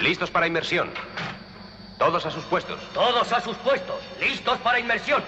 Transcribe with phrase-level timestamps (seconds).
[0.00, 0.90] Listos para inmersión.
[1.98, 2.78] Todos a sus puestos.
[2.94, 3.96] Todos a sus puestos.
[4.20, 5.22] Listos para inmersión.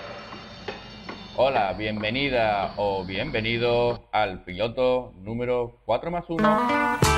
[1.34, 7.09] Hola, bienvenida o bienvenido al piloto número 4 más 1.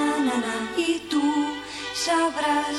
[0.76, 1.22] y tú
[1.94, 2.76] sabrás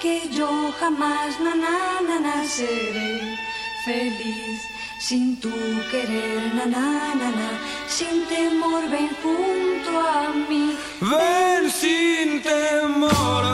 [0.00, 3.38] que yo jamás, na seré
[3.84, 4.60] feliz
[4.98, 5.54] sin tu
[5.90, 7.48] querer, na,
[7.96, 10.76] sin temor, ven junto a mí.
[11.00, 13.44] Ven sin temor,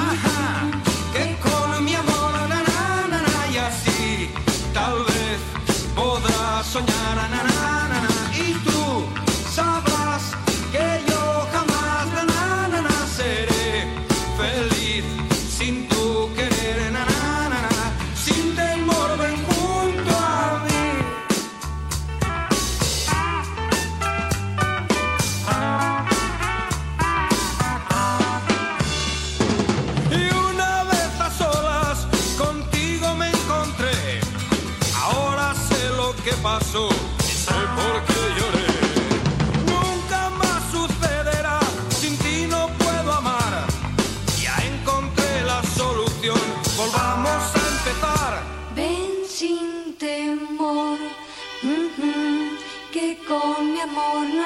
[0.00, 0.35] ajá,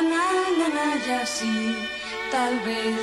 [0.02, 0.24] na na
[0.58, 1.76] na na, ya sí,
[2.32, 2.98] tal vez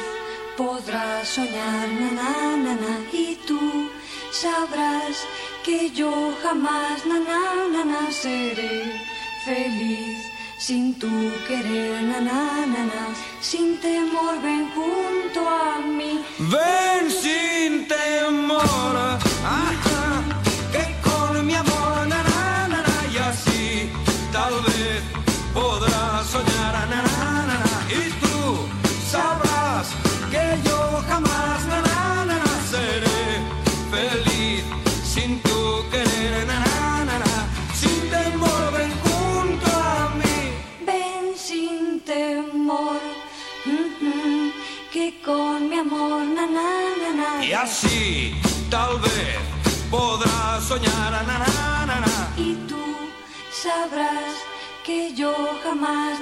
[0.57, 3.89] podrás soñar, na y tú
[4.31, 5.15] sabrás
[5.63, 8.83] que yo jamás, na seré
[9.45, 10.17] feliz
[10.57, 11.07] sin tu
[11.47, 12.19] querer, na
[13.41, 16.23] sin temor, ven junto a mí.
[16.39, 18.95] Ven sin temor,
[19.45, 19.86] ajá,
[47.47, 48.35] Y así
[48.69, 49.37] tal vez
[49.89, 52.33] podrás soñar, na, na.
[52.35, 52.83] Y tú
[53.63, 54.35] sabrás
[54.85, 56.17] que yo jamás.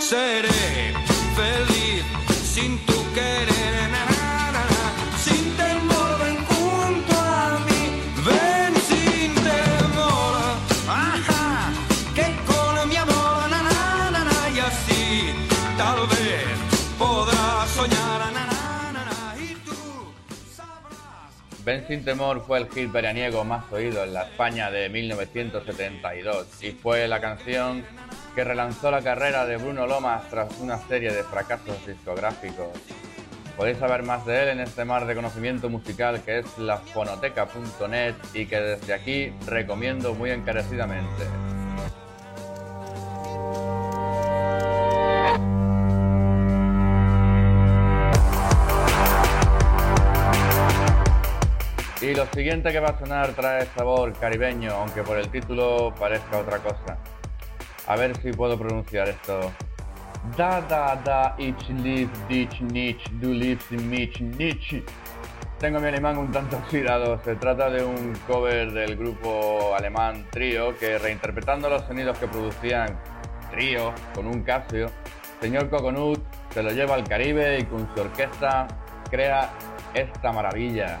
[0.00, 0.94] Seré
[1.34, 2.04] feliz
[2.54, 3.90] sin tu querer,
[21.64, 26.72] Ven sin temor fue el hit veraniego más oído en la España de 1972 y
[26.72, 27.84] fue la canción
[28.34, 32.66] que relanzó la carrera de Bruno Lomas tras una serie de fracasos discográficos.
[33.56, 38.46] Podéis saber más de él en este mar de conocimiento musical que es lafonoteca.net y
[38.46, 41.61] que desde aquí recomiendo muy encarecidamente.
[52.12, 56.40] Y lo siguiente que va a sonar trae sabor caribeño, aunque por el título parezca
[56.40, 56.98] otra cosa.
[57.86, 59.50] A ver si puedo pronunciar esto.
[60.36, 64.86] Da da da ich lieb dich nicht, du liebst mich nicht.
[65.58, 67.18] Tengo mi alemán un tanto oxidado.
[67.24, 73.00] Se trata de un cover del grupo alemán Trio que reinterpretando los sonidos que producían
[73.50, 74.90] Trio con un Casio,
[75.40, 76.20] señor Coconut
[76.50, 78.68] se lo lleva al Caribe y con su orquesta
[79.10, 79.50] crea
[79.94, 81.00] esta maravilla.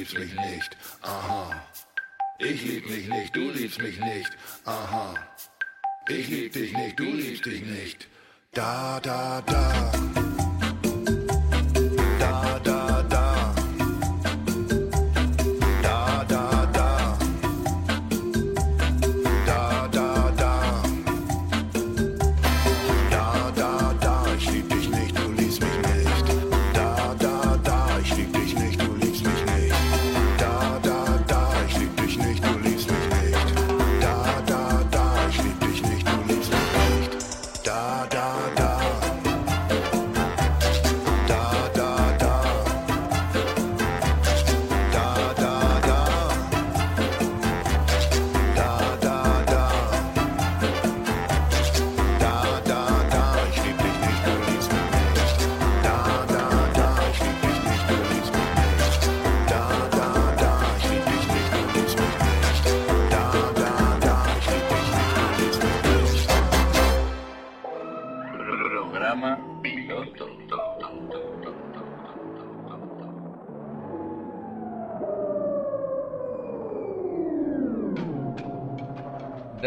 [0.00, 1.62] liebst mich nicht, aha.
[2.38, 4.30] Ich lieb mich nicht, du liebst mich nicht,
[4.64, 5.14] aha.
[6.08, 8.08] Ich lieb dich nicht, du liebst dich nicht.
[8.52, 10.19] Da, da, da.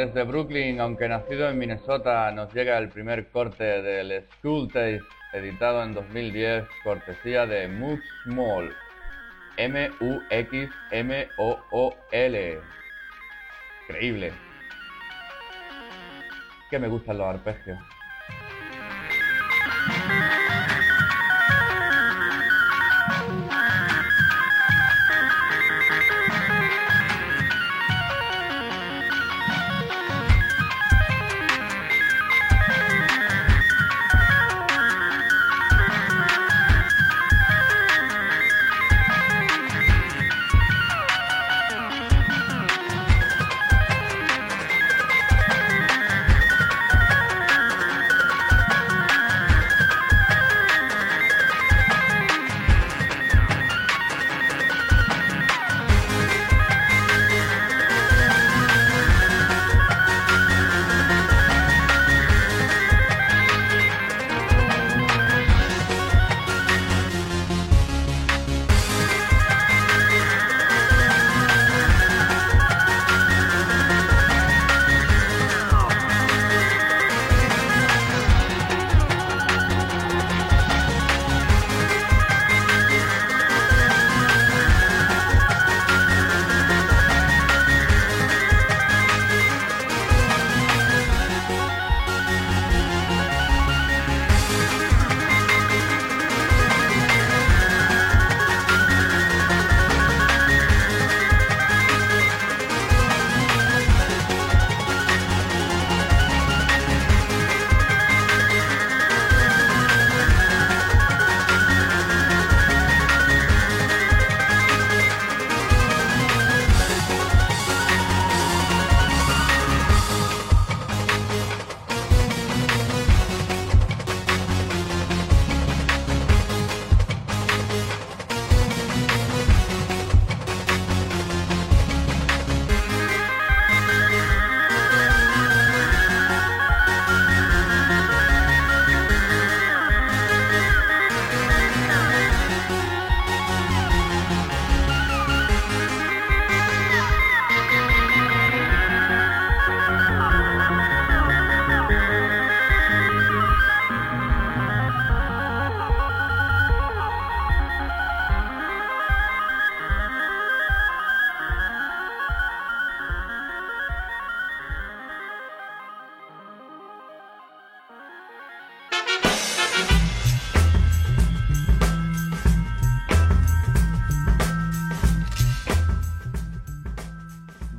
[0.07, 5.01] desde Brooklyn, aunque nacido en Minnesota, nos llega el primer corte del School Taste,
[5.31, 8.75] editado en 2010, cortesía de Mux Small.
[9.55, 10.19] M-U-X-M-O-O-L.
[13.87, 14.33] Increíble.
[16.69, 17.79] Que me gustan los arpegios.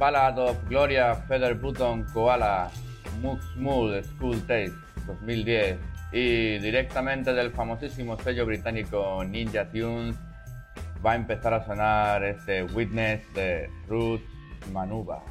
[0.04, 2.70] Ballad of Gloria Feather Button Koala
[3.22, 5.78] Mood School Taste 2010
[6.12, 10.14] y directamente del famosísimo sello británico Ninja Tunes
[11.02, 14.20] va a empezar a sonar este Witness de Ruth
[14.74, 15.22] Manuba.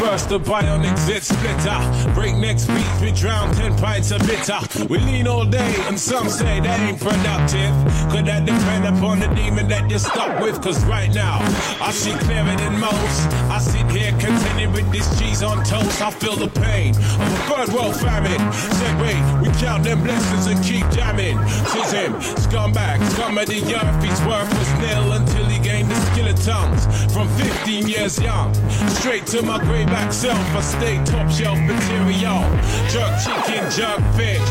[0.00, 1.78] Burst the bionic zit splitter.
[2.14, 4.58] Breakneck speeds, we drown 10 pints of bitter.
[4.88, 7.72] We lean all day, and some say that ain't productive.
[8.10, 10.60] Could that depend upon the demon that you're stuck with?
[10.62, 11.38] Cause right now,
[11.80, 13.20] I see clearer than most.
[13.52, 16.00] I sit here contented with this cheese on toast.
[16.00, 18.40] I feel the pain of a third world famine.
[18.52, 21.36] Said, wait, we count them blessings and keep jamming.
[21.68, 24.02] Says him, scumbag, scum of the earth.
[24.02, 25.39] His worth was nil until
[26.32, 26.86] the tongues.
[27.12, 28.54] From 15 years young,
[28.88, 30.38] straight to my grayback self.
[30.54, 32.42] I stay top shelf material.
[32.90, 34.50] Jerk chicken, jerk fish.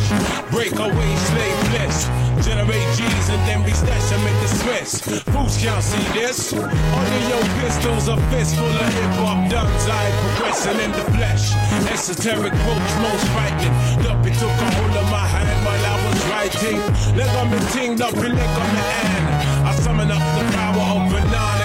[0.52, 2.10] break away slave list.
[2.44, 4.92] Generate G's and then we stash them in the Swiss.
[5.32, 6.54] Fools can't see this.
[6.54, 9.86] Under your pistols, a fist full of hip hop duns.
[9.88, 11.52] I progressing in the flesh.
[11.92, 13.76] Esoteric quotes, most frightening.
[14.04, 16.80] Duppy took a hold of my hand while I was writing.
[17.18, 19.68] Leg on me ting, Duppy leg on me hand.
[19.68, 21.59] I summon up the power of banana.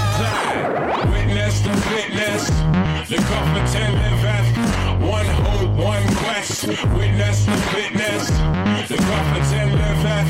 [1.94, 2.48] Witness
[3.08, 3.16] the.
[3.16, 4.56] Competent liveth.
[5.00, 6.66] One hope, one quest.
[6.66, 8.30] Witness the fitness.
[8.88, 10.28] The competent liveth.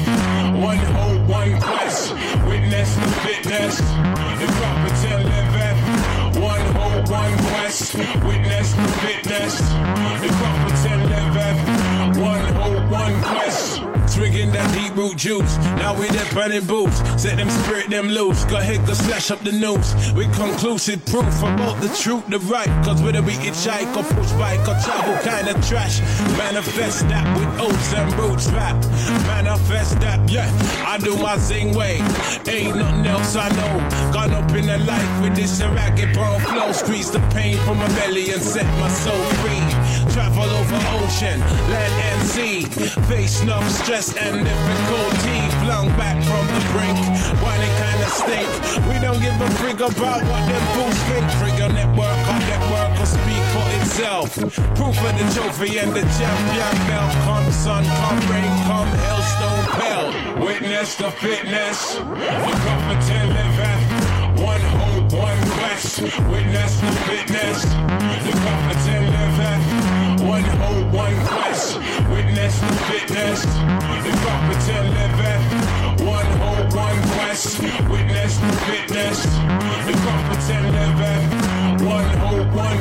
[0.63, 2.13] One hope, one quest.
[2.47, 3.79] Witness the fitness.
[3.79, 5.81] The competent liveth.
[6.39, 7.95] One hope, one quest.
[7.95, 9.59] Witness the fitness.
[10.21, 11.04] The competent
[15.13, 15.57] juice.
[15.77, 16.99] Now we there burning boots.
[17.21, 18.45] Set them spirit them loose.
[18.45, 19.95] Go ahead, go slash up the news.
[20.15, 22.71] With conclusive proof about the truth, the right.
[22.85, 26.01] Cause whether we hitchhike or push bike or travel kind of trash.
[26.39, 28.77] Manifest that with oats and roots rap.
[29.27, 30.49] Manifest that, yeah.
[30.87, 31.99] I do my zing way.
[32.47, 34.13] Ain't nothing else I know.
[34.13, 36.73] Gone up in the life with this ragged bone flow.
[36.73, 40.04] Squeeze the pain from my belly and set my soul free.
[40.15, 41.41] Travel over ocean,
[41.75, 42.63] land and sea.
[43.11, 45.41] Face enough stress and difficulty.
[45.59, 46.95] Flung back from the brink.
[47.43, 48.49] Whining kinda stink.
[48.87, 51.27] We don't give a freak about what them fools think.
[51.43, 54.29] Trigger network, our network will speak for itself.
[54.79, 57.13] Proof of the trophy and the champion belt.
[57.27, 60.15] Come sun, come rain, come hailstone pelt.
[60.47, 61.97] Witness the fitness.
[61.97, 63.83] The competent liveth.
[64.39, 64.63] One
[65.17, 66.03] one quest.
[66.03, 67.63] Witness the fitness.
[67.65, 70.23] The competent liveth.
[70.23, 71.77] One hope, one quest.
[72.11, 73.43] Witness the fitness.
[73.45, 76.01] The competent liveth.
[76.03, 77.61] One hope, one quest.
[77.91, 79.23] Witness the fitness.
[79.87, 81.44] The competent liveth.
[81.85, 82.75] One hope, one.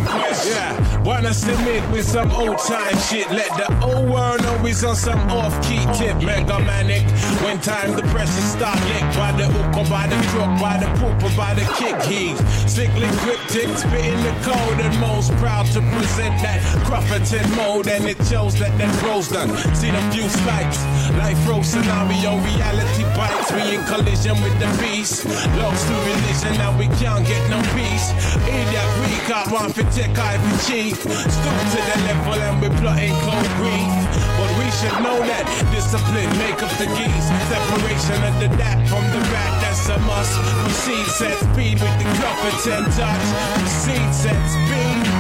[0.46, 3.30] Yeah, wanna submit with some old time shit.
[3.32, 6.22] Let the old world know we's on some off key tip.
[6.24, 7.04] Mega manic.
[7.44, 11.18] When time the pressure start lick by the hook by the crook, by the poop
[11.24, 12.38] or by the kick heave.
[12.70, 17.88] Sickly cryptic, spitting the code and most proud to present that Crufferton mode.
[17.88, 19.50] And it shows that that rose done.
[19.76, 20.80] Seen a few spikes.
[21.18, 23.52] Life row scenario, reality bites.
[23.52, 25.26] We in collision with the beast.
[25.62, 28.08] Lost to religion, now we can't get no peace.
[28.48, 31.02] Idiot, we got one for tech, I for chief.
[31.02, 33.92] Stoop to the level and we're plotting cold grief.
[34.38, 37.28] But we should know that discipline make up the geese.
[37.50, 40.34] Separation of the dat from the rat, that's a must.
[40.64, 43.26] Proceed set speed with the Clufferton touch.
[43.58, 45.13] Proceed set speed.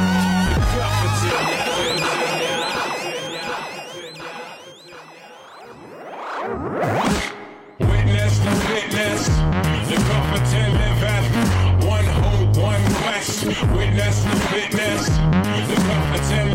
[13.43, 16.53] Witness the fitness, the competent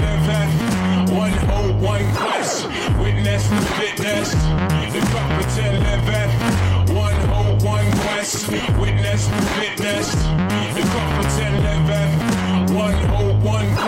[1.12, 2.66] hope, oh one quest.
[2.98, 8.48] Witness the fitness, the competent hope, oh one quest.
[8.80, 13.87] Witness the fitness, the competent hope, one oh quest.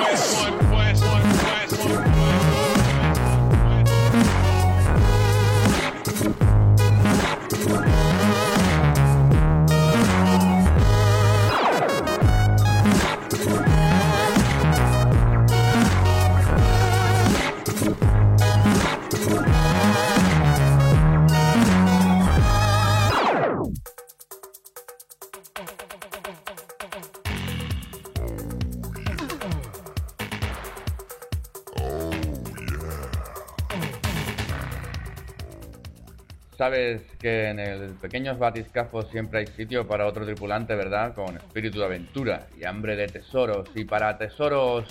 [36.60, 41.14] Sabes que en el pequeños batiscafos siempre hay sitio para otro tripulante, ¿verdad?
[41.14, 43.70] Con espíritu de aventura y hambre de tesoros.
[43.74, 44.84] Y para tesoros,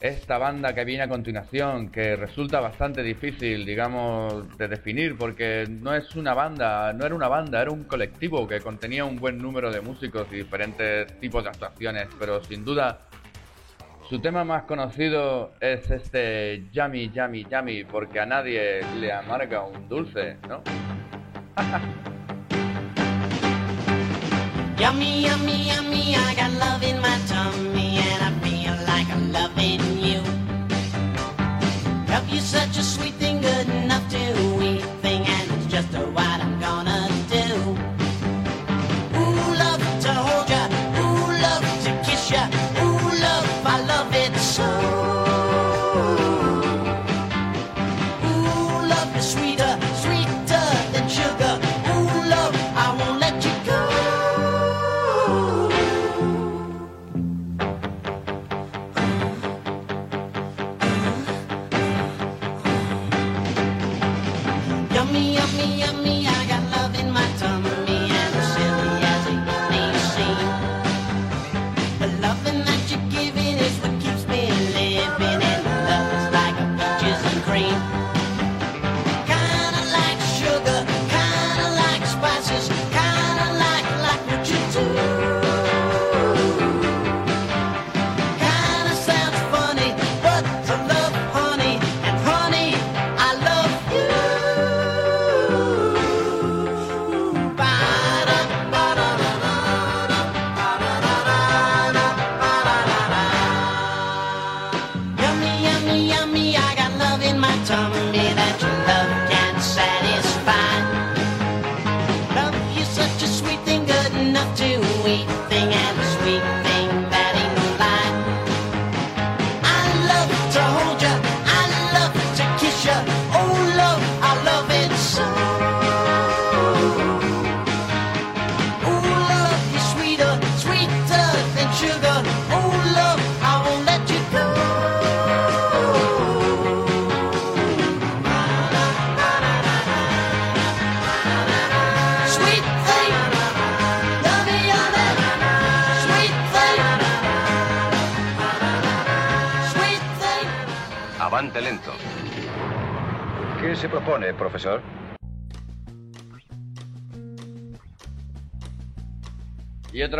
[0.00, 5.94] esta banda que viene a continuación, que resulta bastante difícil, digamos, de definir, porque no
[5.94, 9.70] es una banda, no era una banda, era un colectivo que contenía un buen número
[9.70, 13.07] de músicos y diferentes tipos de actuaciones, pero sin duda
[14.08, 19.86] su tema más conocido es este Yummy, Yummy, Yummy, porque a nadie le amarga un
[19.86, 20.62] dulce, ¿no?
[24.78, 29.80] Yummy, yummy, yummy, I got love in my tummy and I feel like I'm loving
[29.98, 30.22] you.
[32.08, 34.16] Love you such a sweet thing, good enough to
[34.62, 37.76] eat thing, and it's just what I'm gonna do.
[39.18, 42.48] Ooh, love to hold ya, ooh, love to kiss ya,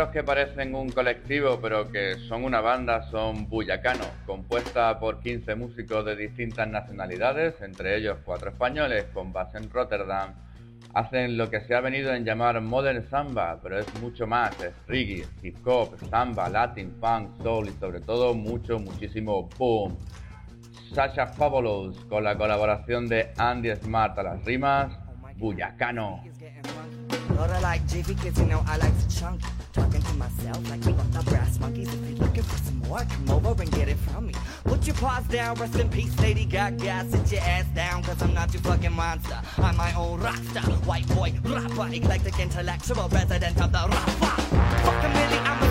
[0.09, 5.53] Otros que parecen un colectivo pero que son una banda son Buyacano, compuesta por 15
[5.53, 10.33] músicos de distintas nacionalidades, entre ellos cuatro españoles con base en Rotterdam.
[10.95, 14.73] Hacen lo que se ha venido en llamar Modern Samba, pero es mucho más, es
[14.87, 19.95] reggae, hip hop, samba, latin, funk, soul y sobre todo mucho, muchísimo boom.
[20.91, 24.91] Sasha Fabulous con la colaboración de Andy Smart a las rimas,
[25.35, 26.23] Buyacano.
[29.71, 31.93] Talking to myself like we got the brass monkeys.
[31.93, 34.33] If you're looking for some more, come over and get it from me.
[34.63, 37.05] Put your paws down, rest in peace, Lady Gaga.
[37.09, 39.39] Sit your ass down, cause I'm not your fucking monster.
[39.57, 44.09] I'm my own rock star, white boy, rapper, eclectic intellectual, president of the rap.
[44.09, 45.68] Fucking Billy, I'm a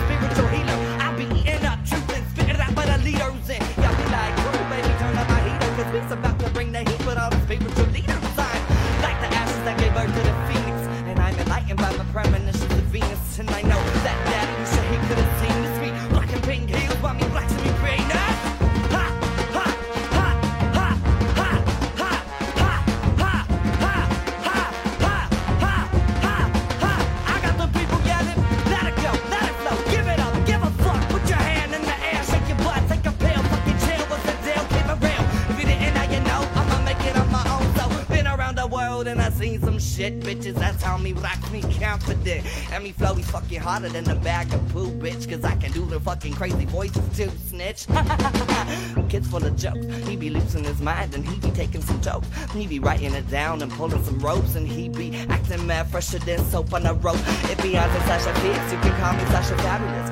[40.81, 42.45] How me rock me confident.
[42.71, 45.29] And me flow, he's fucking harder than a bag of poo, bitch.
[45.29, 47.87] Cause I can do the fucking crazy voices too, snitch.
[49.09, 49.85] Kids full of jokes.
[50.07, 52.27] He be losing his mind and he be taking some jokes.
[52.53, 54.55] He be writing it down and pulling some ropes.
[54.55, 57.15] And he be acting mad fresher than soap on a rope.
[57.15, 60.08] If Beyonce Sasha Fierce, you can call me Sasha Fabulous.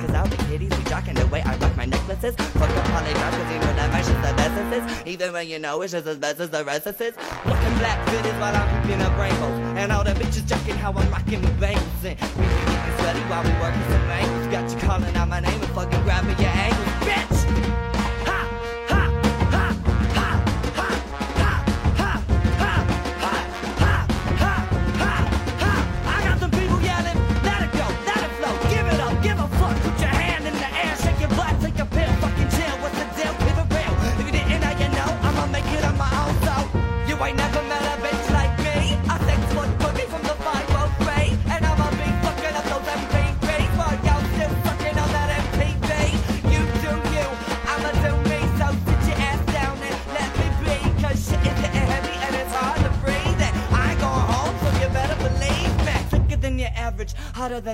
[2.23, 2.33] Rock.
[2.35, 5.07] Fuck the polygon cause know that my shit's the best.
[5.07, 7.15] Even when you know it's just as best as the rest of this.
[7.45, 9.77] Looking black fitted while I'm peeping up rainbows.
[9.77, 12.03] And all the bitches jocking how I'm rocking with bangles.
[12.03, 14.47] And we be getting sweaty while we working some angles.
[14.47, 17.36] Got you calling out my name and fucking grabbing your ankles, bitch!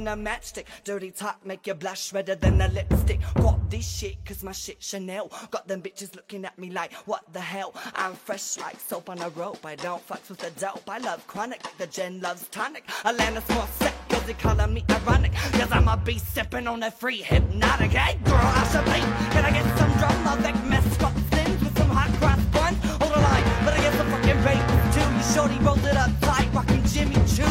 [0.03, 0.65] Than a matchstick.
[0.83, 3.19] Dirty talk make you blush redder than a lipstick.
[3.35, 5.31] Got this shit, cause my shit Chanel.
[5.51, 7.73] Got them bitches looking at me like, what the hell?
[7.95, 9.65] I'm fresh like soap on a rope.
[9.65, 10.89] I don't fuck with the dope.
[10.89, 12.85] I love chronic the Jen loves tonic.
[13.05, 15.33] Alanis more sick, cause they calling me ironic.
[15.53, 17.91] Cause I'm a beast sipping on that free hypnotic.
[17.91, 18.99] Hey girl, I should be.
[19.31, 22.77] Can I get some drum mess mascot thins with some hot cross buns?
[22.99, 25.07] Hold the line, but I get some fucking bacon too.
[25.15, 27.47] You shorty rolled it up tight, rocking Jimmy Choo.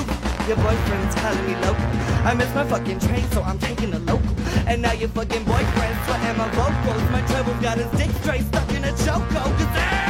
[0.49, 2.02] Your boyfriend's calling me local.
[2.24, 4.35] I miss my fucking train, so I'm taking a local.
[4.66, 7.02] And now your fucking boyfriend's sweating my vocals.
[7.11, 9.42] My treble got his dick straight stuck in a choco.
[9.42, 10.02] Cause damn!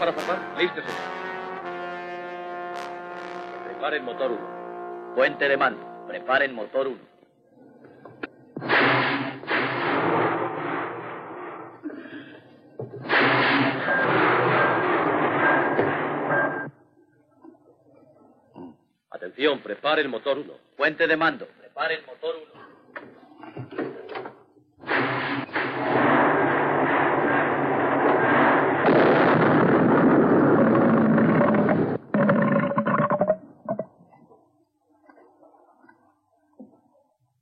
[0.00, 0.38] Para zafar?
[0.56, 0.96] Listo, señor.
[3.66, 5.14] Preparen motor 1.
[5.14, 6.06] Puente de mando.
[6.08, 6.98] Preparen motor 1.
[19.10, 20.52] Atención, preparen motor 1.
[20.78, 21.46] Puente de mando.
[21.46, 22.60] Preparen motor 1.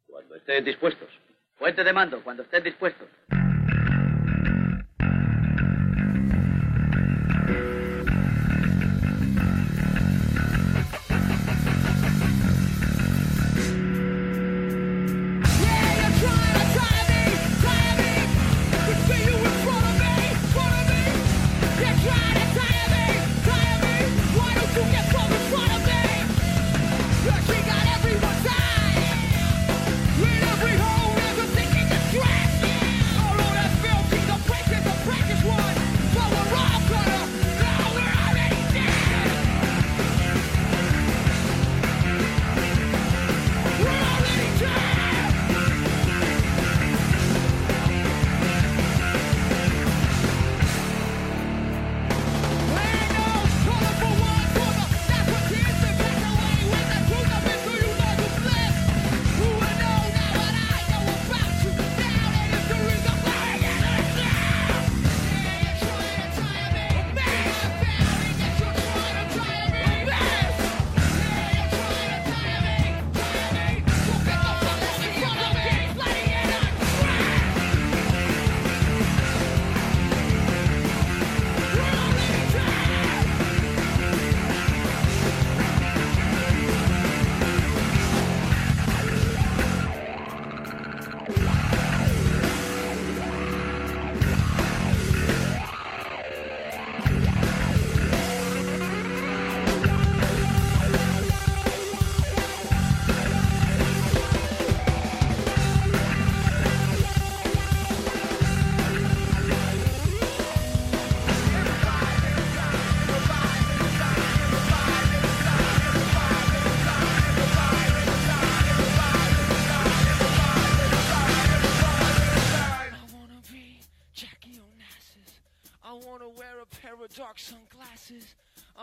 [0.09, 1.11] Cuando estén dispuestos.
[1.59, 3.07] Puente de mando, cuando estén dispuestos.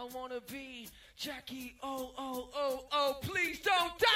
[0.06, 0.88] I wanna be
[1.18, 1.76] Jackie.
[1.82, 4.14] Oh, oh, oh, oh, please don't die!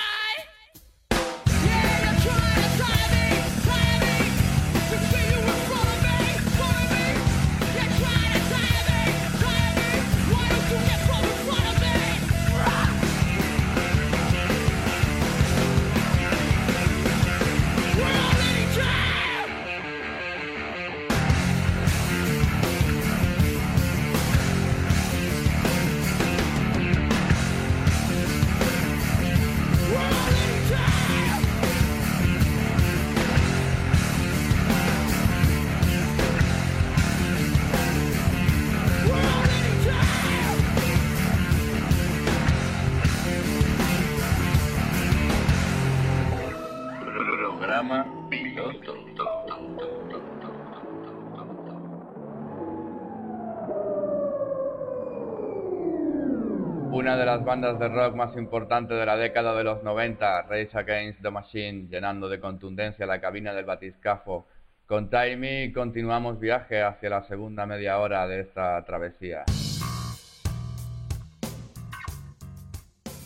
[57.29, 61.29] Las bandas de rock más importantes de la década de los 90, Rage Against the
[61.29, 64.47] Machine, llenando de contundencia la cabina del batiscafo.
[64.87, 69.43] Con Timey continuamos viaje hacia la segunda media hora de esta travesía.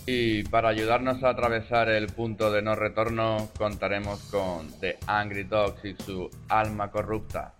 [0.06, 5.86] Y para ayudarnos a atravesar el punto de no retorno, contaremos con The Angry Dogs
[5.86, 7.54] y su alma corrupta.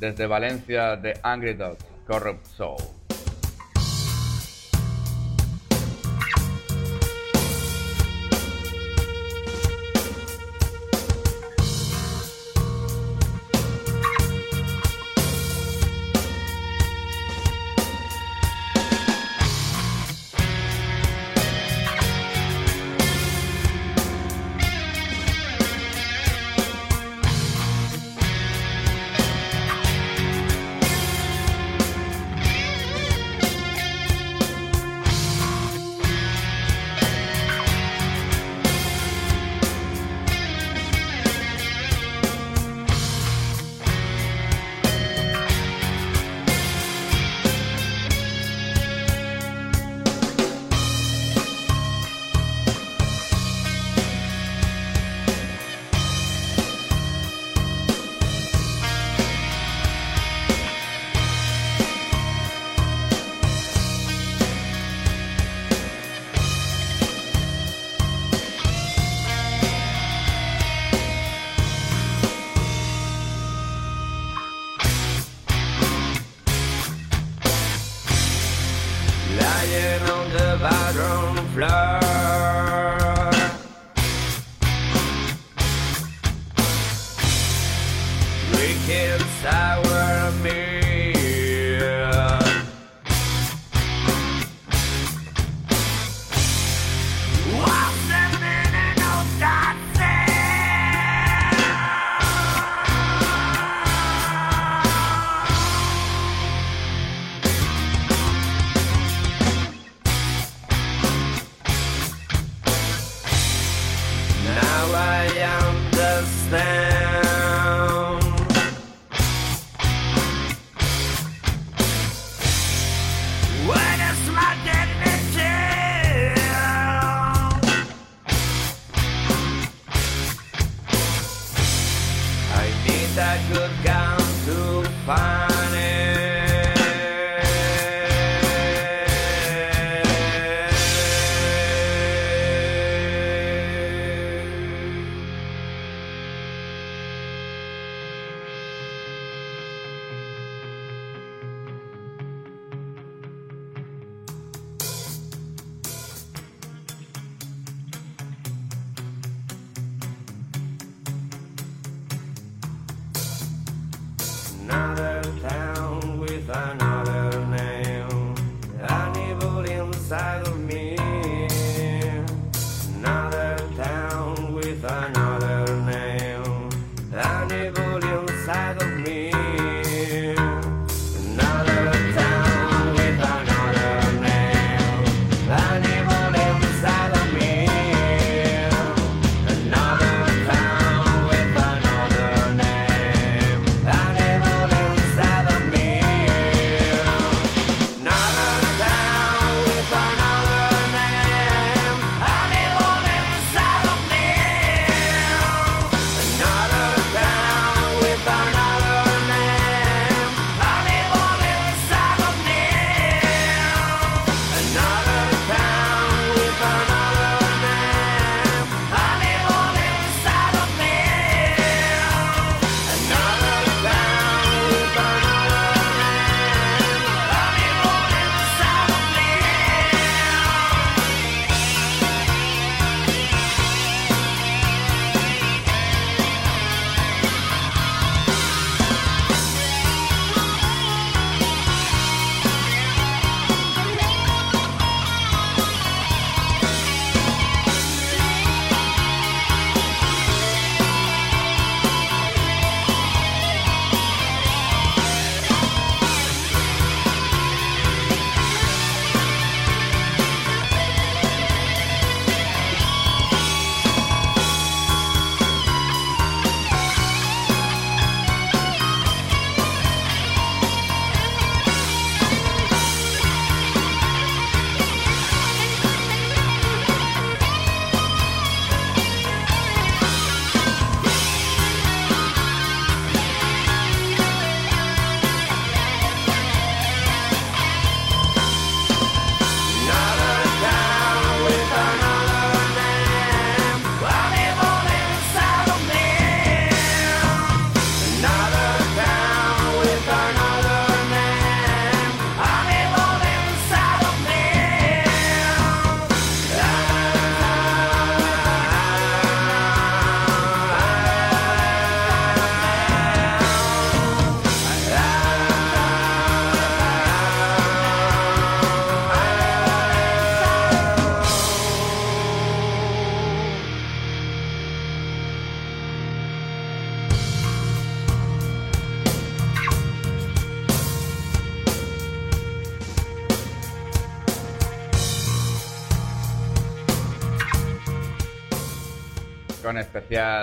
[0.00, 3.01] Desde Valencia, The Angry Dogs, Corrupt Soul.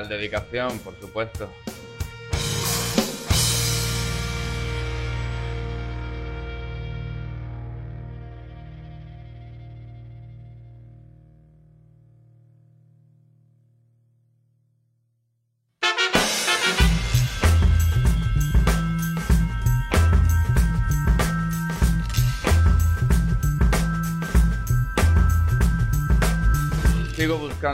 [0.03, 1.49] dedicación, por supuesto.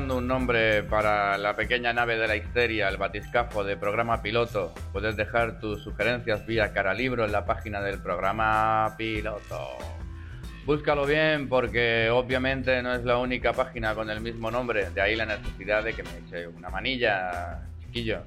[0.03, 5.15] un nombre para la pequeña nave de la histeria, el batiscafo de programa piloto, puedes
[5.15, 9.77] dejar tus sugerencias vía cara libro en la página del programa piloto.
[10.65, 15.15] Búscalo bien porque obviamente no es la única página con el mismo nombre, de ahí
[15.15, 18.21] la necesidad de que me eche una manilla, chiquillo.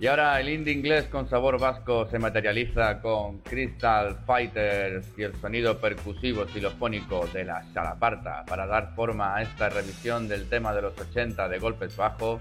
[0.00, 5.34] Y ahora el indie inglés con sabor vasco se materializa con Crystal Fighters y el
[5.40, 10.82] sonido percusivo xilofónico de la salaparta para dar forma a esta revisión del tema de
[10.82, 12.40] los 80 de golpes bajos,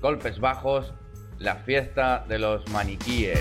[0.00, 0.94] golpes bajos,
[1.38, 3.38] la fiesta de los maniquíes.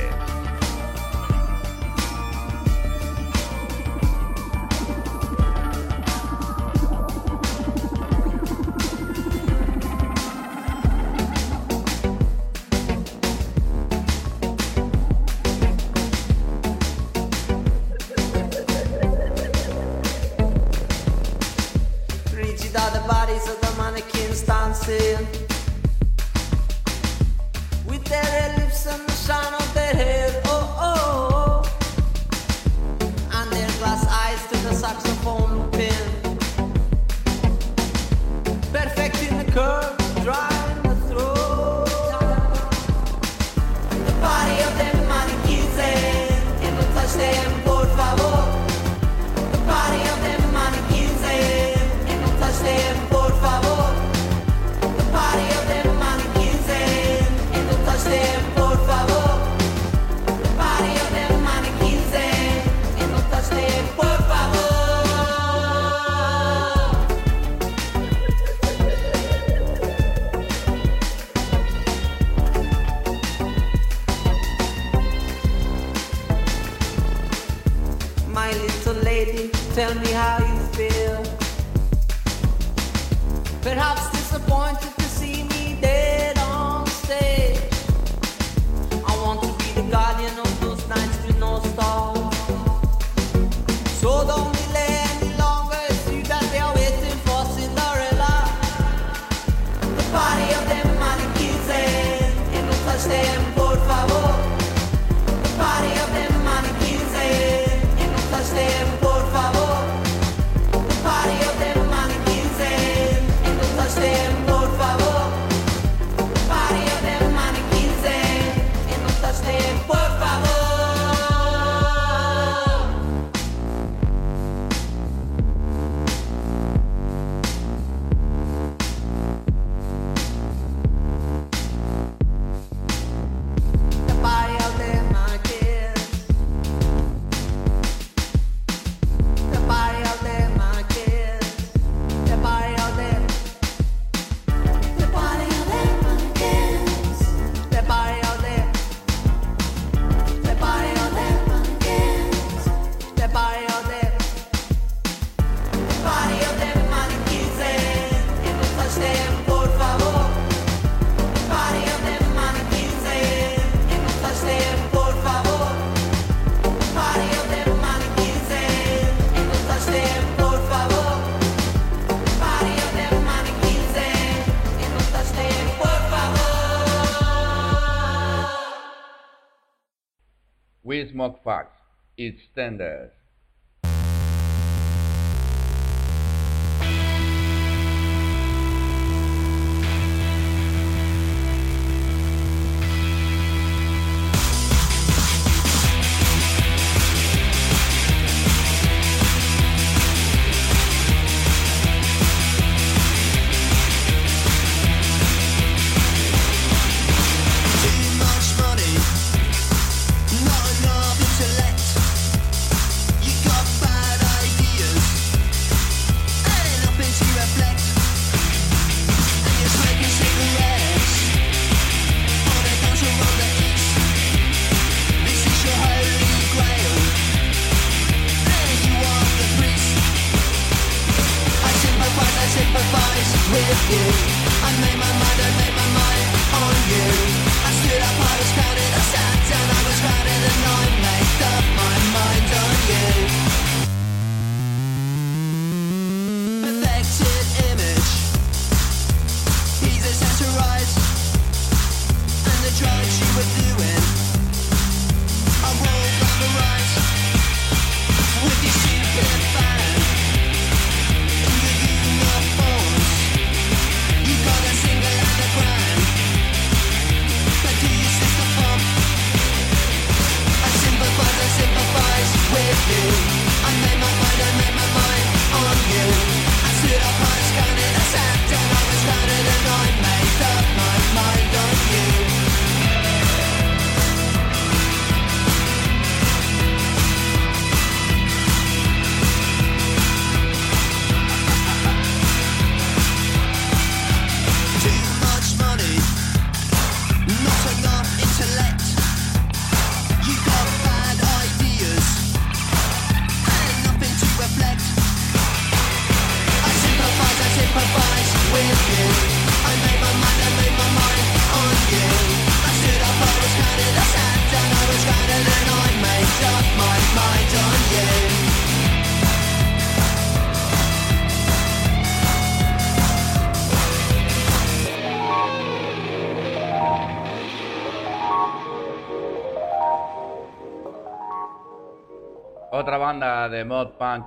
[181.22, 181.70] smallpox
[182.18, 183.11] its standard.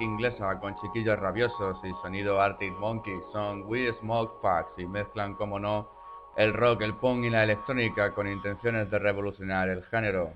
[0.00, 5.58] Inglesa con chiquillos rabiosos y sonido Arctic Monkeys son We Smoke Packs y mezclan, como
[5.58, 5.90] no,
[6.36, 10.32] el rock, el punk y la electrónica con intenciones de revolucionar el género.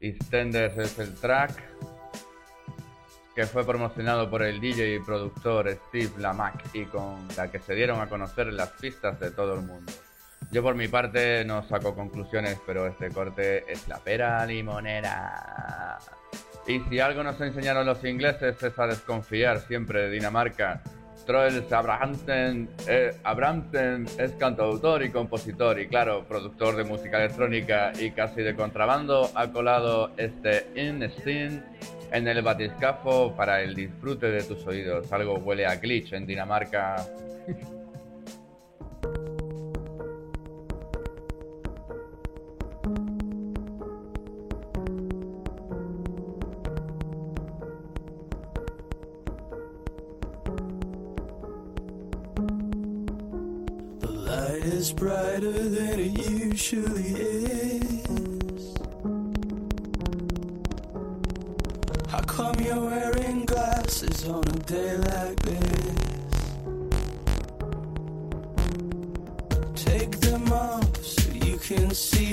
[0.00, 1.62] EastEnders es el track
[3.34, 7.74] que fue promocionado por el DJ y productor Steve Lamack y con la que se
[7.74, 9.92] dieron a conocer las pistas de todo el mundo.
[10.50, 15.98] Yo por mi parte no saco conclusiones, pero este corte es la pera limonera.
[16.66, 20.82] Y si algo nos enseñaron los ingleses es a desconfiar siempre de Dinamarca.
[21.26, 28.42] Troels eh, Abrahamsen es cantautor y compositor y claro, productor de música electrónica y casi
[28.42, 31.64] de contrabando ha colado este Instinct
[32.12, 35.12] en el batiscafo para el disfrute de tus oídos.
[35.12, 37.06] Algo huele a glitch en Dinamarca.
[54.82, 58.76] is brighter than it usually is.
[62.08, 66.34] How come you're wearing glasses on a day like this?
[69.84, 72.31] Take them off so you can see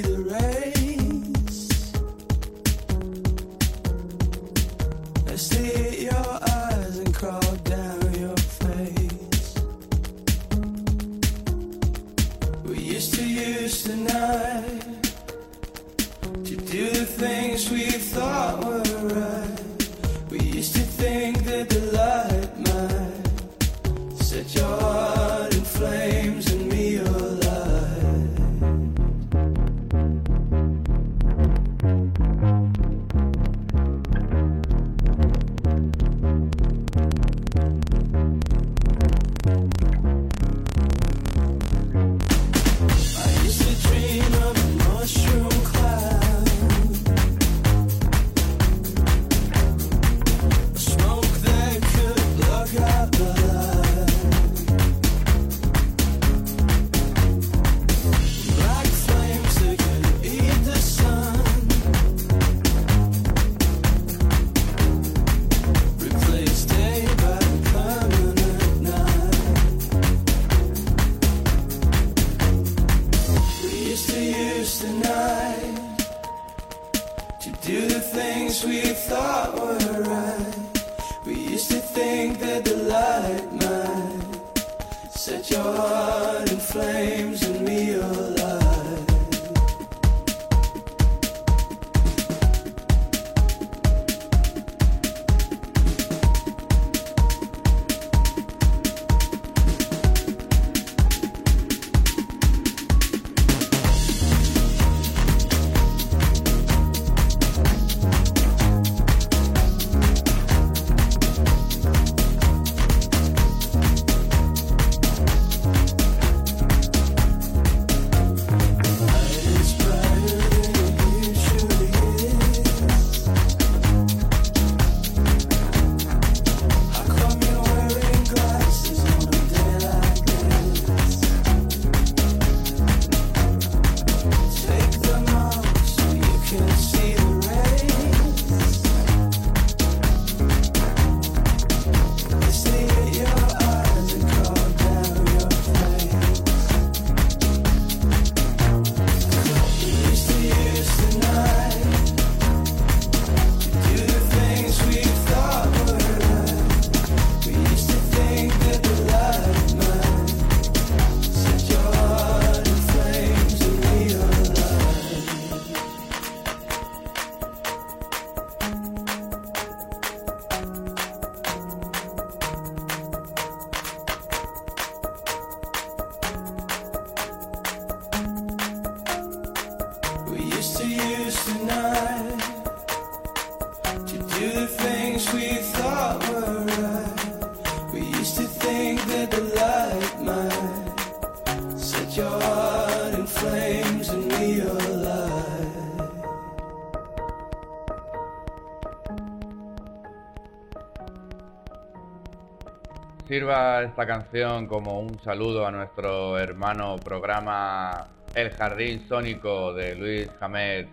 [203.40, 210.30] sirva esta canción como un saludo a nuestro hermano programa El Jardín Sónico de Luis
[210.42, 210.88] Hamed.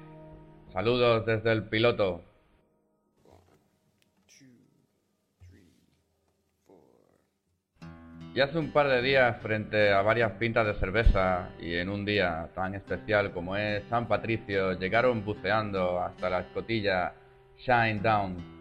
[0.73, 2.23] Saludos desde el piloto.
[8.33, 12.05] Y hace un par de días, frente a varias pintas de cerveza y en un
[12.05, 17.13] día tan especial como es San Patricio, llegaron buceando hasta la escotilla
[17.59, 18.56] Shine Down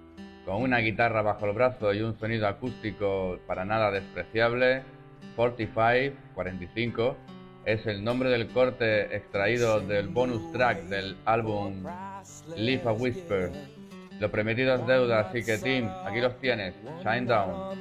[0.46, 4.84] con una guitarra bajo el brazo y un sonido acústico para nada despreciable.
[5.36, 7.18] 45, 45,
[7.66, 11.84] es el nombre del corte extraído del bonus track del álbum
[12.56, 13.52] Leave a Whisper.
[14.20, 16.74] Lo prometido es deuda, así que Tim, aquí los tienes,
[17.04, 17.76] Shine Down.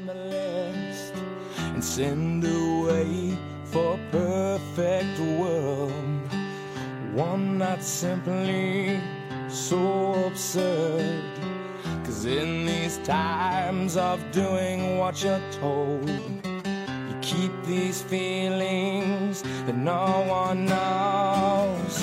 [12.04, 20.24] Cause in these times of doing what you're told, you keep these feelings that no
[20.28, 21.94] one knows.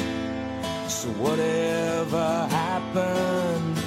[0.92, 3.78] So whatever happened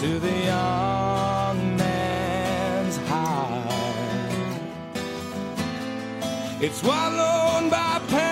[0.00, 3.72] to the young man's heart?
[6.60, 8.31] It's swallowed by pain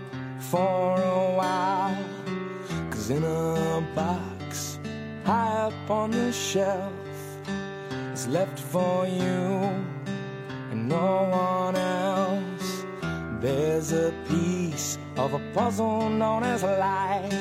[0.51, 2.05] for a while.
[2.89, 4.79] Cause in a box
[5.23, 6.91] high up on the shelf
[8.13, 9.45] is left for you
[10.71, 12.83] and no one else.
[13.39, 17.31] There's a piece of a puzzle known as life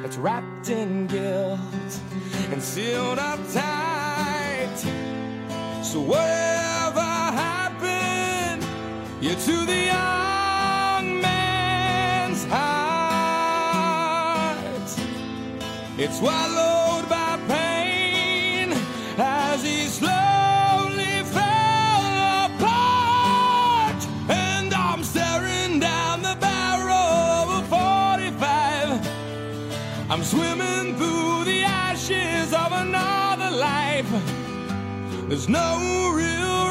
[0.00, 1.92] that's wrapped in guilt
[2.52, 4.78] and sealed up tight.
[5.82, 8.64] So whatever happened,
[9.20, 9.81] you're to the
[16.04, 18.72] It's swallowed by pain
[19.18, 24.04] as he slowly fell apart.
[24.28, 30.10] And I'm staring down the barrel of a 45.
[30.10, 34.10] I'm swimming through the ashes of another life.
[35.28, 36.61] There's no real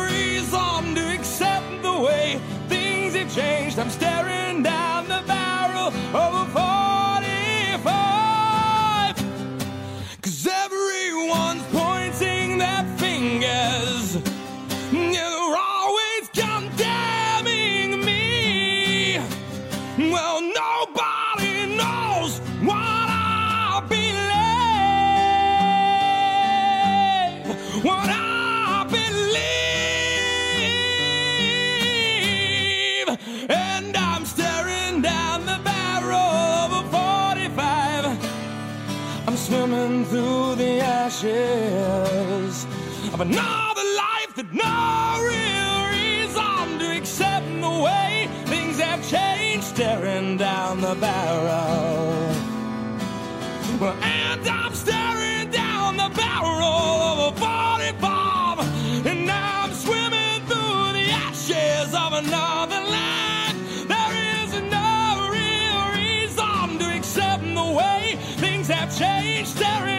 [41.24, 42.66] ashes
[43.14, 49.66] of another life that no real reason to accept the way things have changed.
[49.66, 52.34] Staring down the barrel.
[53.80, 59.06] Well, and I'm staring down the barrel of a 45.
[59.06, 63.58] And I'm swimming through the ashes of another life.
[63.88, 69.50] There is no real reason to accept the way things have changed.
[69.58, 69.91] Staring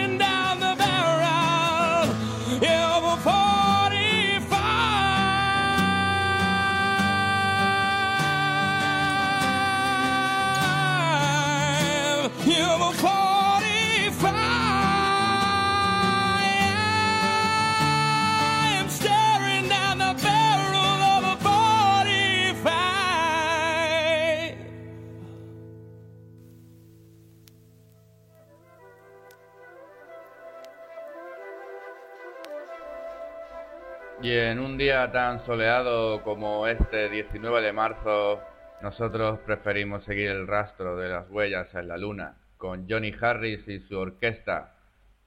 [34.23, 38.39] Y en un día tan soleado como este 19 de marzo,
[38.81, 43.81] nosotros preferimos seguir el rastro de las huellas en la luna, con Johnny Harris y
[43.81, 44.77] su orquesta,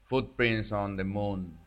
[0.04, 1.65] Footprints on the Moon.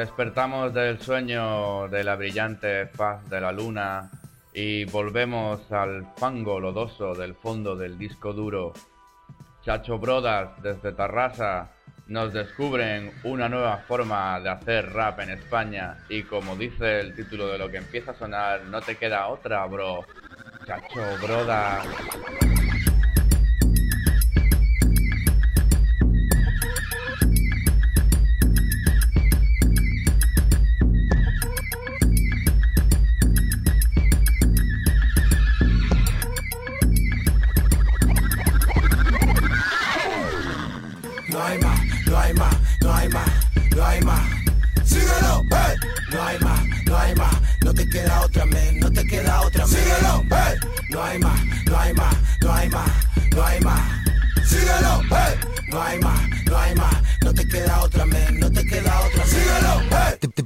[0.00, 4.10] Despertamos del sueño de la brillante faz de la luna
[4.54, 8.72] y volvemos al fango lodoso del fondo del disco duro.
[9.62, 11.72] Chacho Brodas desde Tarrasa
[12.06, 17.48] nos descubren una nueva forma de hacer rap en España y como dice el título
[17.48, 20.06] de lo que empieza a sonar, no te queda otra, bro.
[20.64, 21.86] Chacho Brodas.
[42.90, 43.30] No hay más,
[43.76, 44.20] no hay más.
[44.84, 45.76] Síguelo, hey.
[46.10, 49.64] No hay más, no hay más, no te queda otra, men, no te queda otra,
[49.66, 49.76] men.
[49.76, 50.56] Síguelo, hey.
[50.88, 52.90] No hay más, no hay más, no hay más,
[53.32, 53.80] no hay más.
[54.44, 55.34] Síguelo, hey.
[55.68, 58.39] No hay más, no hay más, no te queda otra, men,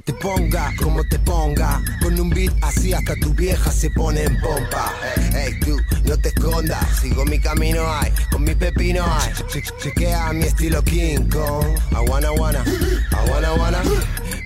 [0.05, 1.81] Te, ponga como te ponga.
[2.01, 4.93] Con un beat así hasta tu vieja se pone en pompa.
[5.33, 9.31] Hey tú, no te escondas Sigo mi camino ay, con mi pepino ay.
[9.51, 11.65] Che- che- Chequea mi estilo King Kong.
[11.95, 12.63] Aguana, aguana,
[13.11, 13.81] aguana, aguana.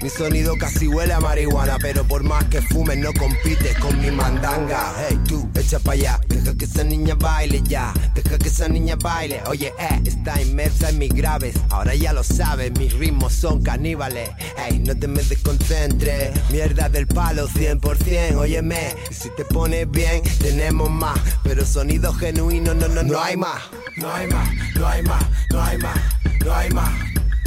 [0.01, 4.11] Mi sonido casi huele a marihuana Pero por más que fumes no compites con mi
[4.11, 4.93] mandanga.
[5.09, 7.93] Hey tú, echa pa' allá Deja que esa niña baile ya.
[8.15, 9.41] Deja que esa niña baile.
[9.47, 11.55] Oye, eh, está inmersa en mis graves.
[11.69, 14.29] Ahora ya lo sabes, mis ritmos son caníbales.
[14.65, 20.89] Ey, no te me desconcentres Mierda del palo 100% Óyeme, si te pones bien Tenemos
[20.89, 23.61] más Pero sonido genuino no, no, no hay más
[23.97, 25.97] No hay más, no hay más, no hay más,
[26.45, 26.91] no hay más.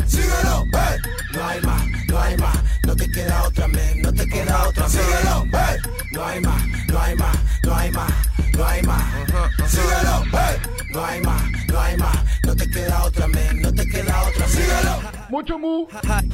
[0.06, 0.98] Síguelo, hey.
[1.32, 4.88] No hay más, no hay más, no te queda otra, men, no te queda otra.
[4.88, 5.78] Síguelo, hey.
[6.12, 8.12] No hay más, no hay más, no hay más,
[8.52, 9.02] no hay más.
[9.66, 10.56] Síguelo, hey.
[10.90, 14.48] No hay más, no hay más, no te queda otra, men, no te queda otra.
[14.48, 15.21] Síguelo.
[15.32, 15.86] Mucho mu.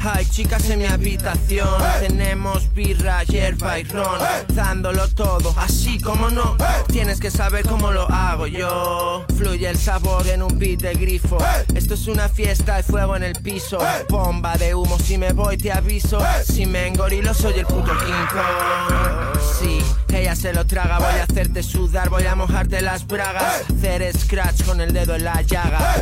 [0.03, 1.69] Hay, chicas en mi habitación,
[2.01, 4.19] tenemos birra, hierba y ron,
[4.57, 6.57] dándolo todo, así como no.
[6.89, 9.25] Tienes que saber cómo lo hago yo.
[9.37, 11.39] Fluye el sabor en un beat de grifo.
[11.77, 13.79] Esto es una fiesta, hay fuego en el piso.
[14.09, 16.19] Bomba de humo, si me voy te aviso.
[16.45, 19.39] Si me engorilo soy el puto Kong.
[19.61, 19.79] Sí,
[20.13, 23.63] ella se lo traga, voy a hacerte sudar, voy a mojarte las bragas.
[23.71, 25.95] Hacer scratch con el dedo en la llaga.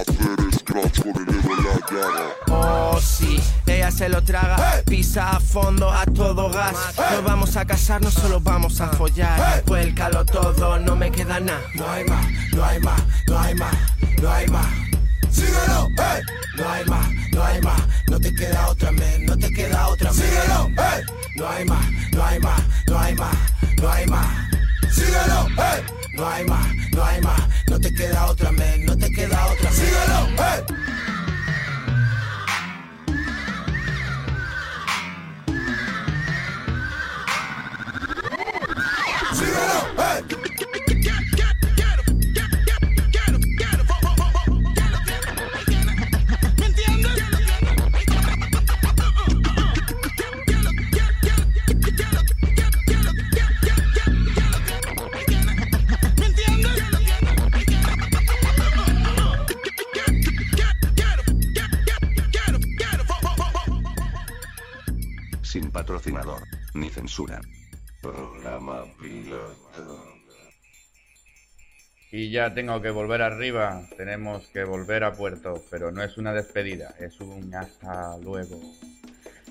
[2.49, 6.75] Oh sí, ella se lo traga, pisa a fondo a todo gas.
[7.13, 9.63] No vamos a casarnos, solo vamos a follar.
[9.67, 11.61] Vuélcalo todo, no me queda nada.
[11.75, 13.75] No hay más, no hay más, no hay más,
[14.23, 14.67] no hay más.
[15.31, 16.23] Síguelo, hey.
[16.57, 20.13] No hay más, no hay más, no te queda otra, men, no te queda otra.
[20.13, 21.03] Síguelo, hey.
[21.37, 23.37] No hay más, no hay más, no hay más,
[23.77, 24.27] no hay más.
[24.91, 25.83] Síguelo, hey.
[26.15, 29.71] No hay más, no hay más, no te queda otra, men, no te queda otra.
[29.71, 30.86] Síguelo, hey.
[67.17, 67.41] Censura.
[68.03, 70.05] Programa piloto.
[72.13, 76.33] Y ya tengo que volver arriba, tenemos que volver a puerto, pero no es una
[76.33, 78.61] despedida, es un hasta luego.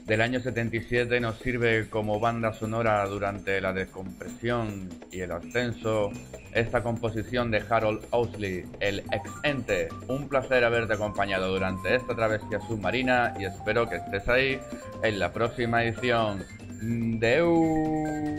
[0.05, 6.11] Del año 77 nos sirve como banda sonora durante la descompresión y el ascenso
[6.53, 9.89] esta composición de Harold Ousley, el ex ente.
[10.07, 14.59] Un placer haberte acompañado durante esta travesía submarina y espero que estés ahí
[15.03, 16.45] en la próxima edición.
[16.81, 18.35] Hum, Deu!